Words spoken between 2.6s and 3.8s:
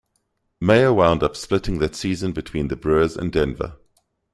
the Brewers and Denver.